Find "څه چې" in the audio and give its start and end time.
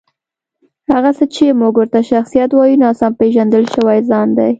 1.17-1.45